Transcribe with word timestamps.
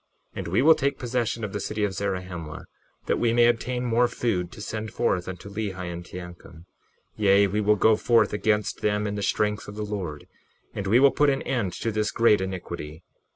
61:18 0.33 0.37
And 0.39 0.47
we 0.47 0.61
will 0.63 0.73
take 0.73 0.97
possession 0.97 1.43
of 1.43 1.53
the 1.53 1.59
city 1.59 1.83
of 1.83 1.93
Zarahemla, 1.93 2.65
that 3.05 3.19
we 3.19 3.33
may 3.33 3.45
obtain 3.45 3.85
more 3.85 4.07
food 4.07 4.51
to 4.51 4.59
send 4.59 4.89
forth 4.91 5.27
unto 5.27 5.47
Lehi 5.47 5.75
and 5.93 6.03
Teancum; 6.03 6.65
yea, 7.15 7.45
we 7.45 7.61
will 7.61 7.75
go 7.75 7.95
forth 7.95 8.33
against 8.33 8.81
them 8.81 9.05
in 9.05 9.13
the 9.13 9.21
strength 9.21 9.67
of 9.67 9.75
the 9.75 9.85
Lord, 9.85 10.27
and 10.73 10.87
we 10.87 10.99
will 10.99 11.11
put 11.11 11.29
an 11.29 11.43
end 11.43 11.71
to 11.73 11.91
this 11.91 12.09
great 12.09 12.41
iniquity. 12.41 13.03